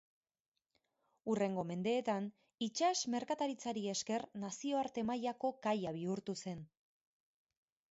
[1.33, 2.29] Hurrengo mendeetan
[2.69, 6.67] itsas merkataritzari esker nazioarte mailako kaia bihurtu zen.